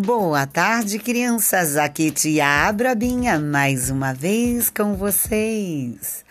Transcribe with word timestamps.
Boa 0.00 0.46
tarde, 0.46 0.96
crianças. 1.00 1.76
Aqui 1.76 2.12
Tia 2.12 2.70
Brabinha, 2.72 3.36
mais 3.36 3.90
uma 3.90 4.14
vez 4.14 4.70
com 4.70 4.94
vocês. 4.94 6.24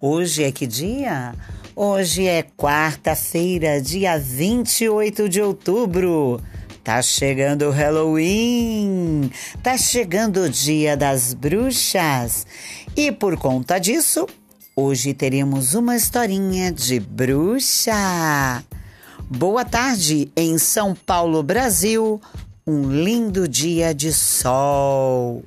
Hoje 0.00 0.42
é 0.42 0.50
que 0.50 0.66
dia? 0.66 1.32
Hoje 1.76 2.26
é 2.26 2.42
quarta-feira, 2.42 3.80
dia 3.80 4.18
28 4.18 5.28
de 5.28 5.40
outubro. 5.40 6.42
Tá 6.82 7.00
chegando 7.00 7.66
o 7.66 7.70
Halloween, 7.70 9.30
tá 9.62 9.78
chegando 9.78 10.40
o 10.40 10.48
Dia 10.48 10.96
das 10.96 11.32
Bruxas. 11.32 12.44
E 12.96 13.12
por 13.12 13.36
conta 13.36 13.78
disso, 13.78 14.26
hoje 14.74 15.14
teremos 15.14 15.74
uma 15.74 15.94
historinha 15.94 16.72
de 16.72 16.98
bruxa. 16.98 18.64
Boa 19.30 19.64
tarde 19.64 20.32
em 20.34 20.58
São 20.58 20.92
Paulo, 20.92 21.40
Brasil. 21.40 22.20
Um 22.64 22.88
lindo 22.92 23.48
dia 23.48 23.92
de 23.92 24.12
sol. 24.12 25.44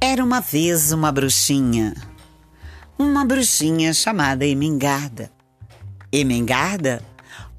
Era 0.00 0.24
uma 0.24 0.40
vez 0.40 0.90
uma 0.90 1.12
bruxinha. 1.12 1.94
Uma 2.98 3.24
bruxinha 3.24 3.94
chamada 3.94 4.44
Emengarda. 4.44 5.30
Emengarda, 6.10 7.00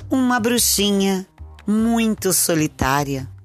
uma 0.09 0.37
bruxinha 0.37 1.25
muito 1.65 2.33
solitária. 2.33 3.36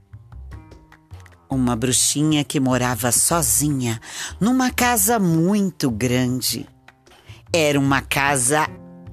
Uma 1.55 1.77
bruxinha 1.77 2.43
que 2.43 2.59
morava 2.59 3.13
sozinha 3.13 4.01
numa 4.41 4.71
casa 4.71 5.19
muito 5.19 5.91
grande. 5.91 6.67
Era 7.53 7.79
uma 7.79 8.01
casa 8.01 8.67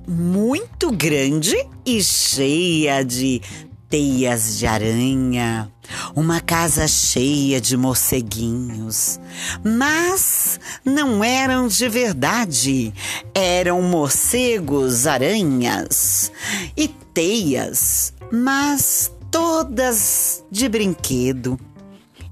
muito 0.08 0.90
grande 0.90 1.54
e 1.86 2.02
cheia 2.02 3.04
de 3.04 3.42
teias 3.90 4.58
de 4.58 4.66
aranha, 4.66 5.70
uma 6.16 6.40
casa 6.40 6.88
cheia 6.88 7.59
de 7.59 7.76
morceguinhos. 7.76 9.20
Mas 9.62 10.62
não 10.86 11.22
eram 11.22 11.68
de 11.68 11.90
verdade, 11.90 12.94
eram 13.36 13.81
morcegos, 13.81 15.06
aranhas 15.06 16.31
e 16.78 16.88
teias, 16.88 18.14
mas 18.31 19.12
todas 19.30 20.44
de 20.52 20.68
brinquedo. 20.68 21.59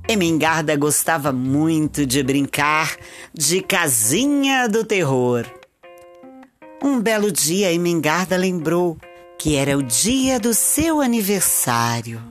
Emengarda 0.10 0.74
gostava 0.78 1.34
muito 1.34 2.06
de 2.06 2.24
brincar 2.24 2.96
de 3.34 3.62
casinha 3.62 4.66
do 4.70 4.86
terror. 4.86 5.46
Um 6.82 7.02
belo 7.02 7.30
dia, 7.30 7.74
Emengarda 7.74 8.38
lembrou 8.38 8.98
que 9.38 9.58
era 9.58 9.78
o 9.78 9.84
dia 9.84 10.40
do 10.40 10.54
seu 10.54 11.02
aniversário. 11.02 12.22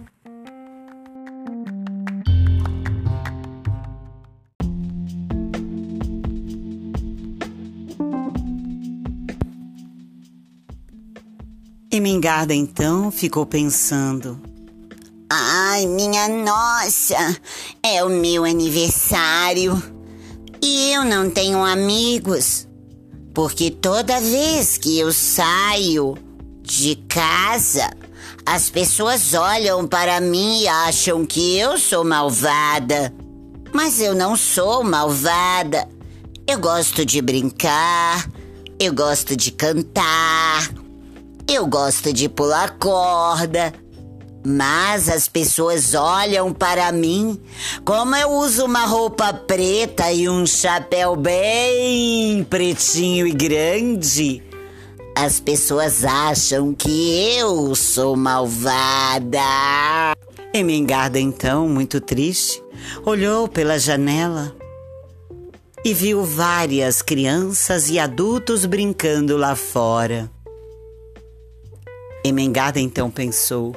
Emengarda 11.93 12.55
então 12.55 13.11
ficou 13.11 13.45
pensando: 13.45 14.46
Ai, 15.29 15.87
minha 15.87 16.29
nossa, 16.29 17.37
é 17.83 18.05
o 18.05 18.09
meu 18.09 18.45
aniversário 18.45 19.83
e 20.63 20.93
eu 20.93 21.05
não 21.05 21.29
tenho 21.29 21.65
amigos, 21.65 22.69
porque 23.34 23.71
toda 23.71 24.21
vez 24.21 24.78
que 24.78 24.97
eu 24.99 25.12
saio 25.12 26.17
de 26.62 26.95
casa, 27.09 27.91
as 28.47 28.71
pessoas 28.71 29.34
olham 29.34 29.84
para 29.89 30.21
mim 30.21 30.61
e 30.61 30.69
acham 30.69 31.27
que 31.27 31.59
eu 31.59 31.77
sou 31.77 32.05
malvada. 32.05 33.12
Mas 33.73 34.00
eu 34.00 34.15
não 34.15 34.37
sou 34.37 34.84
malvada. 34.84 35.89
Eu 36.47 36.61
gosto 36.61 37.05
de 37.05 37.21
brincar, 37.21 38.31
eu 38.79 38.95
gosto 38.95 39.37
de 39.37 39.50
cantar, 39.50 40.71
eu 41.49 41.67
gosto 41.67 42.12
de 42.12 42.29
pular 42.29 42.79
corda. 42.79 43.73
Mas 44.49 45.09
as 45.09 45.27
pessoas 45.27 45.93
olham 45.93 46.53
para 46.53 46.93
mim 46.93 47.41
como 47.84 48.15
eu 48.15 48.31
uso 48.31 48.65
uma 48.65 48.87
roupa 48.87 49.34
preta 49.34 50.12
e 50.12 50.29
um 50.29 50.47
chapéu 50.47 51.17
bem 51.17 52.45
pretinho 52.45 53.27
e 53.27 53.33
grande. 53.33 54.41
As 55.17 55.41
pessoas 55.41 56.05
acham 56.05 56.73
que 56.73 57.37
eu 57.37 57.75
sou 57.75 58.15
malvada. 58.15 59.41
Emengarda, 60.55 61.19
então, 61.19 61.69
muito 61.69 62.01
triste, 62.01 62.62
olhou 63.05 63.49
pela 63.49 63.81
janela 63.81 64.55
e 65.85 65.93
viu 65.93 66.23
várias 66.23 67.03
crianças 67.03 67.91
e 67.91 67.99
adultos 67.99 68.65
brincando 68.65 69.37
lá 69.37 69.56
fora. 69.56 70.31
Emengarda 72.25 72.79
então 72.79 73.11
pensou: 73.11 73.75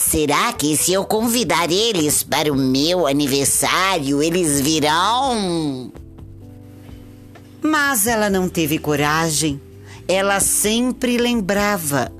Será 0.00 0.50
que 0.54 0.78
se 0.78 0.94
eu 0.94 1.04
convidar 1.04 1.70
eles 1.70 2.22
para 2.22 2.50
o 2.50 2.56
meu 2.56 3.06
aniversário, 3.06 4.22
eles 4.22 4.58
virão? 4.58 5.92
Mas 7.60 8.06
ela 8.06 8.30
não 8.30 8.48
teve 8.48 8.78
coragem. 8.78 9.60
Ela 10.08 10.40
sempre 10.40 11.18
lembrava 11.18 12.10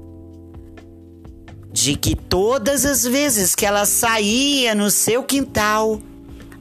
de 1.73 1.97
que 1.97 2.15
todas 2.15 2.85
as 2.85 3.03
vezes 3.03 3.55
que 3.55 3.65
ela 3.65 3.87
saía 3.87 4.75
no 4.75 4.91
seu 4.91 5.23
quintal, 5.23 6.03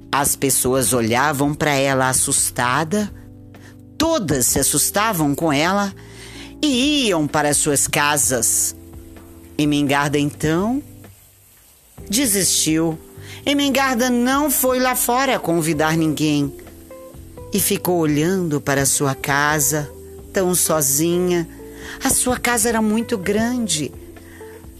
as 0.09 0.37
pessoas 0.37 0.93
olhavam 0.93 1.53
para 1.53 1.73
ela 1.73 2.07
assustada, 2.07 3.13
todas 3.97 4.45
se 4.45 4.57
assustavam 4.57 5.35
com 5.35 5.51
ela 5.51 5.93
e 6.61 7.07
iam 7.07 7.27
para 7.27 7.53
suas 7.53 7.87
casas. 7.87 8.73
Emengarda 9.57 10.17
então 10.17 10.81
desistiu. 12.09 12.97
Emengarda 13.45 14.09
não 14.09 14.49
foi 14.49 14.79
lá 14.79 14.95
fora 14.95 15.39
convidar 15.39 15.95
ninguém 15.95 16.53
e 17.53 17.59
ficou 17.59 17.99
olhando 17.99 18.59
para 18.59 18.85
sua 18.85 19.15
casa, 19.15 19.89
tão 20.33 20.53
sozinha. 20.53 21.47
A 22.03 22.09
sua 22.09 22.37
casa 22.37 22.69
era 22.69 22.81
muito 22.81 23.17
grande. 23.17 23.91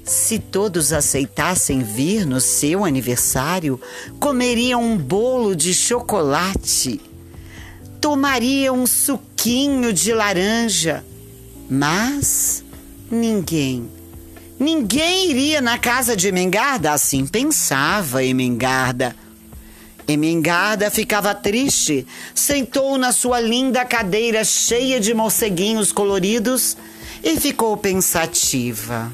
Se 0.04 0.40
todos 0.40 0.92
aceitassem 0.92 1.84
vir 1.84 2.26
no 2.26 2.42
seu 2.42 2.84
aniversário, 2.84 3.80
comeriam 4.20 4.84
um 4.84 4.98
bolo 4.98 5.56
de 5.56 5.74
chocolate, 5.74 7.00
tomariam 8.02 8.80
um 8.80 8.88
suquinho 8.88 9.94
de 9.94 10.14
laranja. 10.14 11.04
Mas 11.70 12.64
ninguém 13.12 13.90
Ninguém 14.60 15.32
iria 15.32 15.62
na 15.62 15.78
casa 15.78 16.18
de 16.18 16.28
Emengarda, 16.28 16.92
assim 16.92 17.26
pensava 17.26 18.24
Emengarda. 18.24 19.16
Emengarda 20.06 20.92
ficava 20.92 21.34
triste, 21.34 22.06
sentou 22.36 22.98
na 22.98 23.14
sua 23.14 23.40
linda 23.40 23.86
cadeira 23.86 24.44
cheia 24.44 25.00
de 25.00 25.14
morceguinhos 25.14 25.92
coloridos 25.94 26.76
e 27.24 27.40
ficou 27.40 27.78
pensativa. 27.78 29.10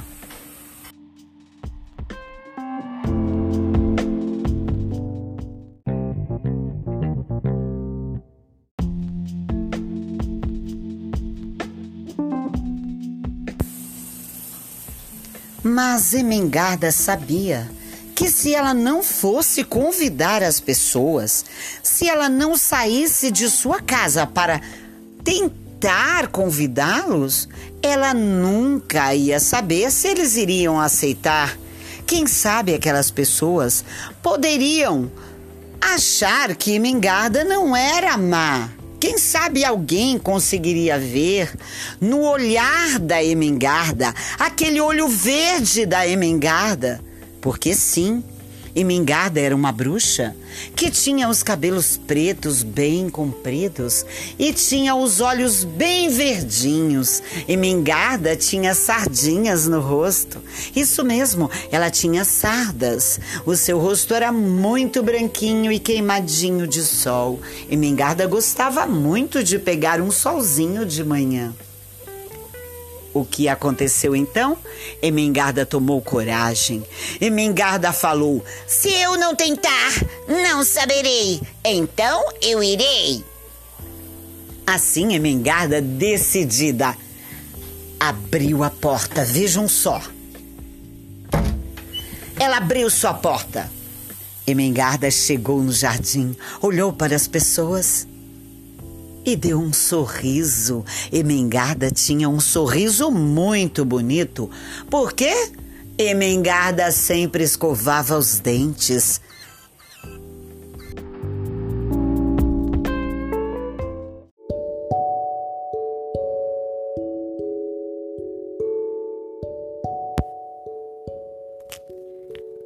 Mas 15.68 16.14
Emengarda 16.14 16.92
sabia 16.92 17.68
que 18.14 18.30
se 18.30 18.54
ela 18.54 18.72
não 18.72 19.02
fosse 19.02 19.64
convidar 19.64 20.44
as 20.44 20.60
pessoas, 20.60 21.44
se 21.82 22.08
ela 22.08 22.30
não 22.30 22.56
saísse 22.56 23.32
de 23.32 23.50
sua 23.50 23.82
casa 23.82 24.28
para 24.28 24.62
tentar 25.24 26.28
convidá-los, 26.28 27.50
ela 27.82 28.14
nunca 28.14 29.16
ia 29.16 29.40
saber 29.40 29.90
se 29.90 30.08
eles 30.08 30.36
iriam 30.36 30.80
aceitar. 30.80 31.58
Quem 32.06 32.28
sabe 32.28 32.76
aquelas 32.76 33.10
pessoas 33.10 33.84
poderiam 34.22 35.12
achar 35.82 36.56
que 36.56 36.78
Mengarda 36.78 37.44
não 37.44 37.76
era 37.76 38.16
má 38.16 38.70
quem 39.06 39.20
sabe 39.20 39.64
alguém 39.64 40.18
conseguiria 40.18 40.98
ver 40.98 41.54
no 42.02 42.24
olhar 42.24 42.98
da 42.98 43.24
Emengarda 43.24 44.12
aquele 44.40 44.82
olho 44.82 45.08
verde 45.08 45.86
da 45.86 46.08
Emengarda? 46.08 47.00
Porque 47.40 47.76
sim, 47.76 48.24
Emingarda 48.76 49.40
era 49.40 49.56
uma 49.56 49.72
bruxa 49.72 50.36
que 50.76 50.92
tinha 50.92 51.30
os 51.30 51.44
cabelos 51.44 51.98
pretos 51.98 52.64
bem 52.64 53.10
compridos 53.10 54.06
e 54.38 54.54
tinha 54.54 54.96
os 54.96 55.22
olhos 55.22 55.64
bem 55.64 56.10
verdinhos. 56.10 57.22
Emingarda 57.48 58.36
tinha 58.36 58.74
sardinhas 58.74 59.68
no 59.68 59.80
rosto. 59.80 60.42
Isso 60.76 61.04
mesmo, 61.04 61.50
ela 61.72 61.90
tinha 61.90 62.26
sardas. 62.26 63.20
O 63.46 63.56
seu 63.56 63.80
rosto 63.80 64.14
era 64.14 64.32
muito 64.32 65.02
branquinho 65.04 65.72
e 65.72 65.80
queimadinho 65.80 66.68
de 66.68 66.84
sol. 66.84 67.40
Emingarda 67.70 68.28
gostava 68.28 68.86
muito 68.86 69.44
de 69.44 69.60
pegar 69.60 70.02
um 70.02 70.12
solzinho 70.12 70.86
de 70.86 71.04
manhã. 71.04 71.54
O 73.16 73.24
que 73.24 73.48
aconteceu 73.48 74.14
então? 74.14 74.58
Emengarda 75.02 75.66
tomou 75.66 76.02
coragem. 76.02 76.84
Emengarda 77.22 77.94
falou: 77.94 78.44
Se 78.68 78.92
eu 78.92 79.16
não 79.16 79.34
tentar, 79.34 79.94
não 80.28 80.66
saberei. 80.66 81.42
Então 81.64 82.22
eu 82.42 82.62
irei. 82.62 83.24
Assim, 84.68 85.14
Emengarda, 85.14 85.82
decidida, 85.82 86.94
abriu 87.98 88.66
a 88.66 88.70
porta. 88.70 89.24
Vejam 89.24 89.66
só. 89.66 90.02
Ela 92.38 92.58
abriu 92.58 92.90
sua 92.90 93.14
porta. 93.14 93.72
Emengarda 94.46 95.10
chegou 95.10 95.64
no 95.64 95.72
jardim, 95.72 96.36
olhou 96.62 96.92
para 96.92 97.16
as 97.16 97.30
pessoas 97.30 98.06
e 99.26 99.36
deu 99.36 99.60
um 99.60 99.74
sorriso. 99.74 100.86
Emengarda 101.12 101.90
tinha 101.90 102.30
um 102.30 102.40
sorriso 102.40 103.10
muito 103.10 103.84
bonito. 103.84 104.50
Por 104.90 105.14
quê? 105.14 105.52
Emengarda 105.98 106.92
sempre 106.92 107.44
escovava 107.44 108.18
os 108.18 108.40
dentes. 108.40 109.22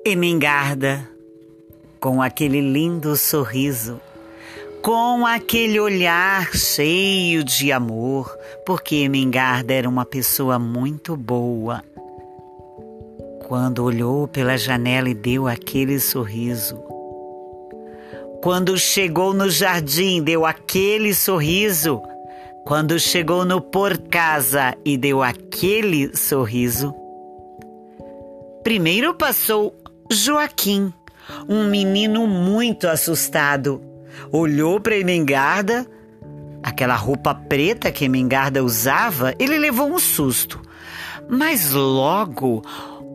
Emengarda, 0.03 1.07
com 1.99 2.19
aquele 2.19 2.61
lindo 2.61 3.15
sorriso, 3.15 4.01
com 4.81 5.25
aquele 5.25 5.79
olhar 5.79 6.55
cheio 6.55 7.43
de 7.43 7.71
amor, 7.71 8.37
porque 8.65 9.09
Mengarda 9.09 9.73
era 9.73 9.89
uma 9.89 10.05
pessoa 10.05 10.57
muito 10.57 11.17
boa. 11.17 11.83
Quando 13.47 13.83
olhou 13.83 14.27
pela 14.27 14.57
janela 14.57 15.09
e 15.09 15.13
deu 15.13 15.47
aquele 15.47 15.99
sorriso. 15.99 16.81
Quando 18.41 18.77
chegou 18.77 19.33
no 19.33 19.49
jardim, 19.49 20.23
deu 20.23 20.45
aquele 20.45 21.13
sorriso. 21.13 22.01
Quando 22.65 22.99
chegou 22.99 23.43
no 23.43 23.59
por 23.59 23.97
casa 23.97 24.77
e 24.85 24.97
deu 24.97 25.21
aquele 25.21 26.15
sorriso. 26.15 26.93
Primeiro 28.63 29.13
passou 29.13 29.73
Joaquim, 30.11 30.93
um 31.49 31.65
menino 31.65 32.27
muito 32.27 32.87
assustado 32.87 33.88
olhou 34.31 34.79
para 34.79 34.97
Emengarda, 34.97 35.85
aquela 36.63 36.95
roupa 36.95 37.33
preta 37.33 37.91
que 37.91 38.05
Emengarda 38.05 38.63
usava, 38.63 39.33
ele 39.39 39.57
levou 39.57 39.91
um 39.91 39.99
susto. 39.99 40.61
Mas 41.29 41.71
logo 41.71 42.61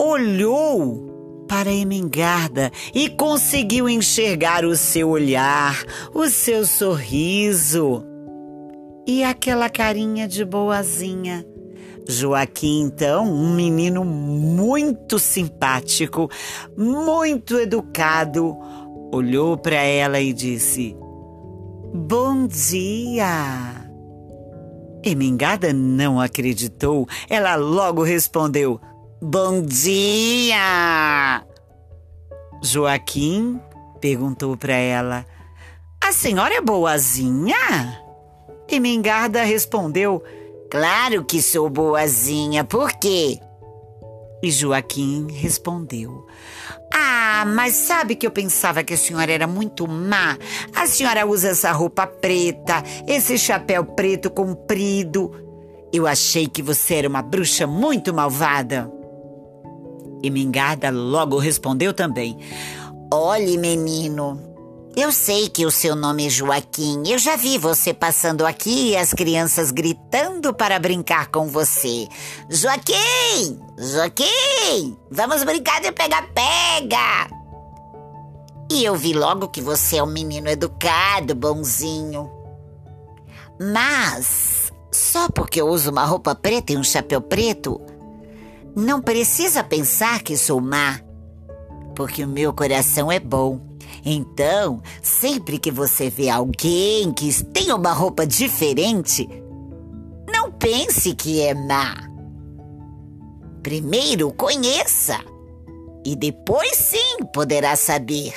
olhou 0.01 1.45
para 1.49 1.73
Emengarda 1.73 2.71
e 2.95 3.09
conseguiu 3.09 3.89
enxergar 3.89 4.65
o 4.65 4.77
seu 4.77 5.11
olhar, 5.11 5.85
o 6.13 6.29
seu 6.29 6.67
sorriso 6.67 8.05
e 9.07 9.23
aquela 9.23 9.69
carinha 9.69 10.27
de 10.27 10.45
boazinha. 10.45 11.45
Joaquim, 12.07 12.83
então, 12.83 13.25
um 13.25 13.55
menino 13.55 14.05
muito 14.05 15.19
simpático, 15.19 16.31
muito 16.77 17.59
educado, 17.59 18.55
olhou 19.15 19.57
para 19.57 19.77
ela 19.77 20.21
e 20.21 20.33
disse: 20.33 20.97
Bom 21.95 22.47
dia! 22.47 23.85
Emengada 25.05 25.73
não 25.73 26.21
acreditou. 26.21 27.07
Ela 27.29 27.55
logo 27.55 28.03
respondeu: 28.03 28.81
Bom 29.23 29.63
dia! 29.63 31.45
Joaquim 32.63 33.61
perguntou 34.01 34.57
para 34.57 34.75
ela: 34.75 35.25
A 36.03 36.13
senhora 36.13 36.55
é 36.55 36.61
boazinha? 36.61 38.03
Emengarda 38.69 39.45
respondeu: 39.45 40.23
Claro 40.71 41.25
que 41.25 41.41
sou 41.41 41.71
boazinha, 41.71 42.65
por 42.65 42.91
quê? 42.93 43.39
E 44.43 44.51
Joaquim 44.51 45.29
respondeu: 45.31 46.27
ah, 47.07 47.45
mas 47.47 47.75
sabe 47.75 48.15
que 48.15 48.27
eu 48.27 48.31
pensava 48.31 48.83
que 48.83 48.95
a 48.95 48.97
senhora 48.97 49.31
era 49.31 49.47
muito 49.47 49.87
má? 49.87 50.39
A 50.75 50.87
senhora 50.87 51.27
usa 51.27 51.49
essa 51.49 51.71
roupa 51.71 52.07
preta, 52.07 52.83
esse 53.07 53.37
chapéu 53.37 53.85
preto 53.85 54.31
comprido. 54.31 55.31
Eu 55.93 56.07
achei 56.07 56.47
que 56.47 56.63
você 56.63 56.95
era 56.95 57.09
uma 57.09 57.21
bruxa 57.21 57.67
muito 57.67 58.15
malvada. 58.15 58.91
E 60.23 60.31
Mingada 60.31 60.89
logo 60.91 61.37
respondeu 61.39 61.93
também: 61.93 62.39
Olhe, 63.13 63.59
menino, 63.59 64.54
eu 64.97 65.11
sei 65.11 65.49
que 65.49 65.67
o 65.67 65.71
seu 65.71 65.97
nome 65.97 66.27
é 66.27 66.31
Joaquim. 66.31 67.03
Eu 67.07 67.19
já 67.19 67.37
vi 67.37 67.59
você 67.59 67.93
passando 67.93 68.47
aqui 68.47 68.91
e 68.91 68.97
as 68.97 69.13
crianças 69.13 69.71
gritando 69.71 70.55
para 70.55 70.79
brincar 70.79 71.29
com 71.29 71.49
você. 71.49 72.07
Joaquim! 72.49 73.59
Joaquim! 73.77 74.97
Vamos 75.11 75.43
brincar 75.43 75.81
de 75.81 75.91
pega-pega! 75.91 77.29
E 78.71 78.85
eu 78.85 78.95
vi 78.95 79.13
logo 79.13 79.49
que 79.49 79.61
você 79.61 79.97
é 79.97 80.03
um 80.03 80.07
menino 80.07 80.49
educado, 80.49 81.35
bonzinho. 81.35 82.31
Mas, 83.61 84.73
só 84.93 85.29
porque 85.29 85.61
eu 85.61 85.69
uso 85.69 85.91
uma 85.91 86.05
roupa 86.05 86.35
preta 86.35 86.73
e 86.73 86.77
um 86.77 86.85
chapéu 86.85 87.21
preto, 87.21 87.81
não 88.77 89.01
precisa 89.01 89.63
pensar 89.63 90.23
que 90.23 90.37
sou 90.37 90.61
má, 90.61 91.01
porque 91.95 92.25
o 92.25 92.29
meu 92.29 92.53
coração 92.53 93.11
é 93.11 93.21
bom. 93.21 93.74
Então, 94.05 94.83
sempre 95.03 95.59
que 95.59 95.71
você 95.71 96.09
vê 96.09 96.29
alguém 96.29 97.13
que 97.13 97.45
tem 97.45 97.73
uma 97.73 97.93
roupa 97.93 98.27
diferente, 98.27 99.29
não 100.31 100.51
pense 100.51 101.15
que 101.15 101.41
é 101.41 101.55
má. 101.55 101.95
Primeiro 103.63 104.33
conheça 104.33 105.19
e 106.05 106.15
depois 106.15 106.77
sim 106.77 107.25
poderá 107.33 107.77
saber. 107.77 108.35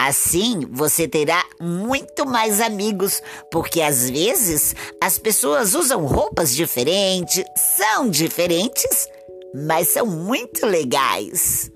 Assim 0.00 0.66
você 0.72 1.06
terá 1.06 1.44
muito 1.60 2.24
mais 2.24 2.60
amigos, 2.60 3.22
porque 3.52 3.82
às 3.82 4.08
vezes 4.08 4.74
as 5.00 5.18
pessoas 5.18 5.74
usam 5.74 6.06
roupas 6.06 6.54
diferentes, 6.54 7.44
são 7.76 8.08
diferentes, 8.08 9.06
mas 9.54 9.88
são 9.88 10.06
muito 10.06 10.64
legais. 10.64 11.70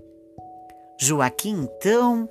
Joaquim 0.99 1.69
então 1.71 2.29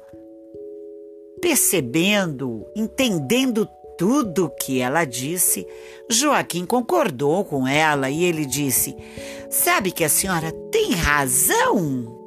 Percebendo, 1.44 2.66
entendendo 2.74 3.68
tudo 3.98 4.50
que 4.62 4.80
ela 4.80 5.04
disse, 5.04 5.68
Joaquim 6.10 6.66
concordou 6.66 7.44
com 7.44 7.68
ela 7.68 8.10
e 8.10 8.24
ele 8.24 8.46
disse: 8.46 8.96
Sabe 9.50 9.92
que 9.92 10.06
a 10.06 10.10
senhora 10.10 10.54
tem 10.72 10.94
razão? 10.94 12.18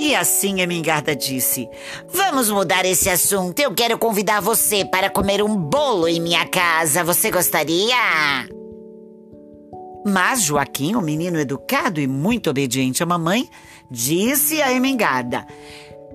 E 0.00 0.12
assim 0.16 0.60
Emingarda 0.60 1.14
disse: 1.14 1.68
Vamos 2.08 2.50
mudar 2.50 2.84
esse 2.84 3.08
assunto. 3.08 3.60
Eu 3.60 3.72
quero 3.76 3.96
convidar 3.96 4.40
você 4.40 4.84
para 4.84 5.08
comer 5.08 5.40
um 5.40 5.54
bolo 5.54 6.08
em 6.08 6.18
minha 6.18 6.44
casa. 6.44 7.04
Você 7.04 7.30
gostaria? 7.30 7.94
Mas 10.04 10.42
Joaquim, 10.42 10.96
um 10.96 11.00
menino 11.00 11.38
educado 11.38 12.00
e 12.00 12.08
muito 12.08 12.50
obediente 12.50 13.04
à 13.04 13.06
mamãe, 13.06 13.48
disse 13.88 14.60
a 14.60 14.72
Emingarda: 14.72 15.46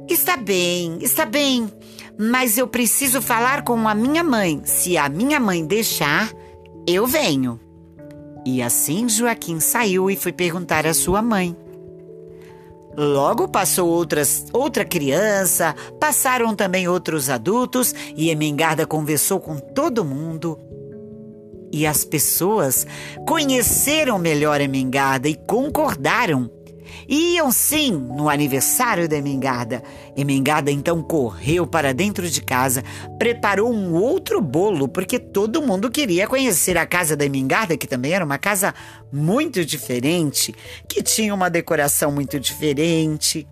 Está 0.10 0.36
bem, 0.36 0.98
está 1.01 1.25
bem 1.25 1.72
mas 2.17 2.57
eu 2.57 2.67
preciso 2.67 3.21
falar 3.21 3.63
com 3.63 3.88
a 3.88 3.93
minha 3.93 4.24
mãe. 4.24 4.62
Se 4.65 4.97
a 4.97 5.07
minha 5.07 5.39
mãe 5.39 5.65
deixar, 5.65 6.31
eu 6.88 7.05
venho. 7.05 7.59
E 8.45 8.62
assim 8.62 9.07
Joaquim 9.07 9.59
saiu 9.59 10.09
e 10.09 10.15
foi 10.15 10.31
perguntar 10.31 10.88
à 10.88 10.93
sua 10.93 11.21
mãe. 11.21 11.55
Logo 12.97 13.47
passou 13.47 13.88
outras, 13.89 14.47
outra 14.51 14.83
criança, 14.83 15.75
passaram 16.00 16.55
também 16.55 16.88
outros 16.88 17.29
adultos 17.29 17.93
e 18.15 18.31
Emengarda 18.31 18.88
conversou 18.88 19.39
com 19.39 19.59
todo 19.59 20.03
mundo. 20.03 20.57
E 21.71 21.86
as 21.86 22.03
pessoas 22.03 22.88
conheceram 23.27 24.17
melhor 24.17 24.62
Emengarda 24.62 25.29
e 25.29 25.36
concordaram 25.36 26.50
Iam 27.08 27.51
sim 27.51 27.91
no 27.91 28.29
aniversário 28.29 29.08
da 29.08 29.17
Emengarda. 29.17 29.84
Emengarda 30.15 30.72
então 30.72 31.01
correu 31.01 31.65
para 31.67 31.94
dentro 31.94 32.29
de 32.29 32.41
casa, 32.41 32.84
preparou 33.17 33.72
um 33.72 33.94
outro 33.94 34.41
bolo, 34.41 34.88
porque 34.88 35.20
todo 35.20 35.62
mundo 35.62 35.91
queria 35.91 36.27
conhecer 36.27 36.77
a 36.77 36.86
casa 36.86 37.15
da 37.15 37.25
Emengarda, 37.25 37.77
que 37.77 37.88
também 37.88 38.13
era 38.13 38.25
uma 38.25 38.38
casa 38.38 38.74
muito 39.12 39.63
diferente, 39.65 40.53
que 40.88 41.01
tinha 41.03 41.34
uma 41.34 41.50
decoração 41.50 42.12
muito 42.12 42.39
diferente. 42.39 43.48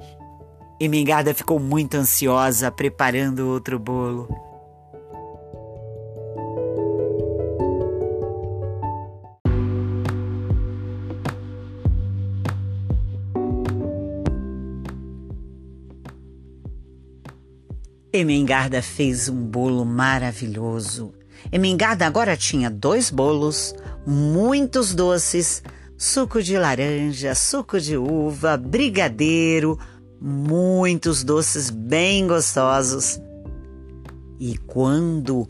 Emengarda 0.79 1.33
ficou 1.33 1.59
muito 1.59 1.95
ansiosa 1.95 2.71
preparando 2.71 3.47
outro 3.47 3.79
bolo. 3.79 4.54
Emengarda 18.15 18.81
fez 18.81 19.27
um 19.27 19.45
bolo 19.45 19.83
maravilhoso. 19.85 21.13
Emengarda 21.51 22.07
agora 22.07 22.37
tinha 22.37 22.69
dois 22.69 23.11
bolos, 23.11 23.75
muitos 24.07 24.93
doces, 24.93 25.61
suco 25.97 26.41
de 26.41 26.57
laranja, 26.57 27.35
suco 27.35 27.79
de 27.79 27.97
uva, 27.97 28.55
brigadeiro, 28.55 29.77
muitos 30.19 31.23
doces 31.25 31.69
bem 31.69 32.25
gostosos. 32.25 33.19
E 34.39 34.57
quando. 34.59 35.49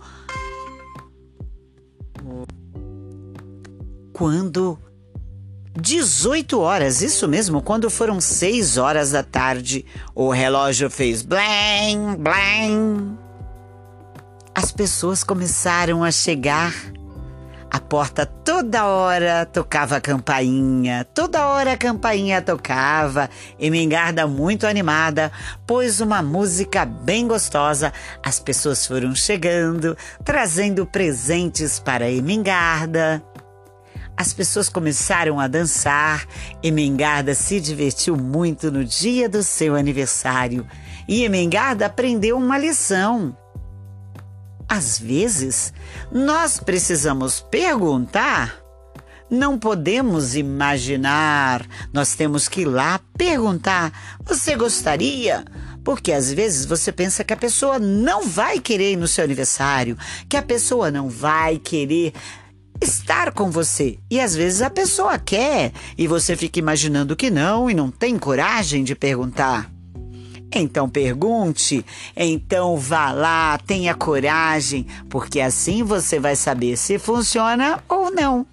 Quando 4.11 4.79
18 5.77 6.59
horas, 6.59 7.01
isso 7.01 7.27
mesmo, 7.27 7.61
quando 7.61 7.89
foram 7.89 8.21
6 8.21 8.77
horas 8.77 9.11
da 9.11 9.21
tarde, 9.21 9.85
o 10.13 10.29
relógio 10.29 10.89
fez 10.89 11.21
blang, 11.21 12.15
blang. 12.17 13.17
As 14.53 14.71
pessoas 14.71 15.21
começaram 15.21 16.01
a 16.01 16.11
chegar. 16.11 16.73
A 17.69 17.77
porta 17.77 18.25
toda 18.25 18.85
hora 18.85 19.45
tocava 19.45 19.97
a 19.97 20.01
campainha, 20.01 21.05
toda 21.13 21.45
hora 21.45 21.73
a 21.73 21.77
campainha 21.77 22.41
tocava. 22.41 23.29
Emengarda, 23.59 24.25
muito 24.25 24.65
animada, 24.65 25.29
pôs 25.67 25.99
uma 25.99 26.21
música 26.21 26.85
bem 26.85 27.27
gostosa. 27.27 27.91
As 28.23 28.39
pessoas 28.39 28.87
foram 28.87 29.13
chegando, 29.13 29.97
trazendo 30.23 30.85
presentes 30.85 31.77
para 31.77 32.09
Emengarda. 32.09 33.21
As 34.17 34.33
pessoas 34.33 34.69
começaram 34.69 35.39
a 35.39 35.47
dançar. 35.47 36.25
Emengarda 36.63 37.35
se 37.35 37.59
divertiu 37.59 38.15
muito 38.15 38.71
no 38.71 38.85
dia 38.85 39.27
do 39.27 39.43
seu 39.43 39.75
aniversário. 39.75 40.65
E 41.07 41.23
Emengarda 41.23 41.85
aprendeu 41.85 42.37
uma 42.37 42.57
lição. 42.57 43.37
Às 44.67 44.97
vezes, 44.97 45.73
nós 46.11 46.59
precisamos 46.59 47.39
perguntar. 47.39 48.55
Não 49.29 49.57
podemos 49.57 50.35
imaginar, 50.35 51.65
nós 51.91 52.13
temos 52.13 52.47
que 52.47 52.61
ir 52.61 52.65
lá 52.65 52.99
perguntar: 53.17 53.91
você 54.23 54.55
gostaria? 54.55 55.43
Porque 55.83 56.11
às 56.11 56.31
vezes 56.31 56.65
você 56.65 56.91
pensa 56.91 57.23
que 57.23 57.33
a 57.33 57.37
pessoa 57.37 57.77
não 57.79 58.27
vai 58.27 58.59
querer 58.59 58.93
ir 58.93 58.95
no 58.95 59.07
seu 59.07 59.23
aniversário, 59.23 59.97
que 60.29 60.37
a 60.37 60.41
pessoa 60.41 60.89
não 60.89 61.09
vai 61.09 61.57
querer 61.57 62.13
estar 62.81 63.31
com 63.31 63.49
você. 63.49 63.97
E 64.09 64.19
às 64.19 64.35
vezes 64.35 64.61
a 64.61 64.69
pessoa 64.69 65.17
quer 65.17 65.71
e 65.97 66.07
você 66.07 66.35
fica 66.35 66.59
imaginando 66.59 67.15
que 67.15 67.29
não 67.29 67.69
e 67.69 67.73
não 67.73 67.89
tem 67.89 68.17
coragem 68.17 68.83
de 68.83 68.95
perguntar. 68.95 69.71
Então 70.53 70.87
pergunte, 70.87 71.85
então 72.15 72.77
vá 72.77 73.11
lá, 73.11 73.57
tenha 73.57 73.93
coragem, 73.93 74.85
porque 75.09 75.41
assim 75.41 75.83
você 75.83 76.19
vai 76.19 76.35
saber 76.35 76.77
se 76.77 76.97
funciona 76.97 77.83
ou 77.89 78.09
não. 78.09 78.45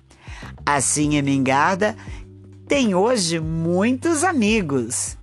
Assim, 0.65 1.17
Emengada 1.17 1.97
tem 2.67 2.95
hoje 2.95 3.39
muitos 3.39 4.25
amigos. 4.25 5.17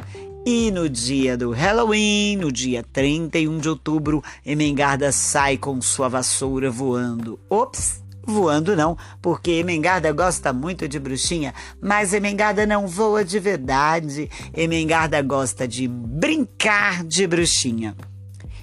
E 0.46 0.72
no 0.72 0.88
dia 0.88 1.36
do 1.36 1.52
Halloween, 1.52 2.38
no 2.38 2.52
dia 2.52 2.84
31 2.94 3.58
de 3.58 3.70
outubro, 3.70 4.24
Emengarda 4.46 5.12
sai 5.12 5.58
com 5.58 5.82
sua 5.82 6.08
vassoura 6.08 6.72
voando. 6.72 7.38
Ops! 7.50 8.09
Voando 8.30 8.76
não, 8.76 8.96
porque 9.22 9.52
Emengarda 9.52 10.12
gosta 10.12 10.54
muito 10.54 10.88
de 10.88 11.00
bruxinha, 11.00 11.54
mas 11.82 12.14
Emengarda 12.14 12.66
não 12.66 12.88
voa 12.88 13.26
de 13.26 13.40
verdade. 13.40 14.30
Emengarda 14.54 15.22
gosta 15.22 15.68
de 15.68 15.88
brincar 15.88 17.04
de 17.04 17.26
bruxinha. 17.26 17.96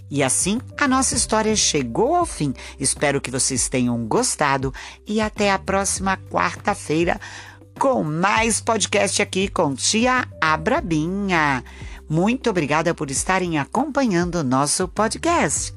E 0.09 0.23
assim 0.23 0.61
a 0.79 0.87
nossa 0.87 1.17
história 1.17 1.57
chegou 1.57 2.15
ao 2.15 2.25
fim. 2.25 2.55
Espero 2.79 3.21
que 3.21 3.31
vocês 3.31 3.69
tenham 3.69 4.07
gostado 4.07 4.73
e 5.07 5.21
até 5.21 5.51
a 5.51 5.59
próxima 5.59 6.17
quarta-feira 6.31 7.21
com 7.79 8.03
mais 8.03 8.61
podcast 8.61 9.21
aqui 9.21 9.49
com 9.49 9.75
Tia 9.75 10.27
Abrabinha. 10.41 11.65
Muito 12.09 12.49
obrigada 12.49 12.95
por 12.95 13.11
estarem 13.11 13.59
acompanhando 13.59 14.37
o 14.37 14.45
nosso 14.45 14.87
podcast. 14.87 15.76